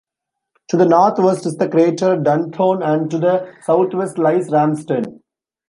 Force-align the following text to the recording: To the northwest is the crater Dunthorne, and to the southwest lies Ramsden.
To 0.69 0.77
the 0.77 0.87
northwest 0.87 1.45
is 1.45 1.57
the 1.57 1.69
crater 1.69 2.17
Dunthorne, 2.17 2.81
and 2.83 3.11
to 3.11 3.19
the 3.19 3.53
southwest 3.61 4.17
lies 4.17 4.49
Ramsden. 4.51 5.21